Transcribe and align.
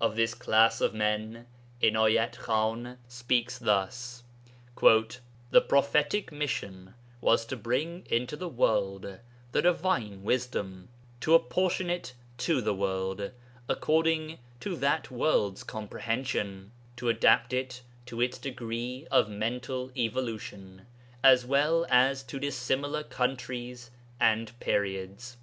Of 0.00 0.16
this 0.16 0.32
class 0.32 0.80
of 0.80 0.94
men 0.94 1.44
Inayat 1.82 2.38
Khan 2.38 2.96
speaks 3.06 3.58
thus, 3.58 4.24
'The 4.80 5.60
prophetic 5.68 6.32
mission 6.32 6.94
was 7.20 7.44
to 7.44 7.54
bring 7.58 8.06
into 8.08 8.34
the 8.34 8.48
world 8.48 9.18
the 9.52 9.60
Divine 9.60 10.22
Wisdom, 10.22 10.88
to 11.20 11.34
apportion 11.34 11.90
it 11.90 12.14
to 12.38 12.62
the 12.62 12.72
world 12.72 13.30
according 13.68 14.38
to 14.60 14.74
that 14.76 15.10
world's 15.10 15.62
comprehension, 15.62 16.72
to 16.96 17.10
adapt 17.10 17.52
it 17.52 17.82
to 18.06 18.22
its 18.22 18.38
degree 18.38 19.06
of 19.10 19.28
mental 19.28 19.92
evolution 19.94 20.86
as 21.22 21.44
well 21.44 21.84
as 21.90 22.22
to 22.22 22.40
dissimilar 22.40 23.02
countries 23.02 23.90
and 24.18 24.58
periods. 24.60 25.36